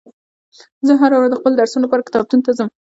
زه 0.87 0.93
هره 1.01 1.15
ورځ 1.17 1.29
د 1.31 1.35
خپلو 1.39 1.55
درسونو 1.59 1.83
لپاره 1.85 2.05
کتابتون 2.07 2.39
ته 2.45 2.51
ځم 2.57 2.69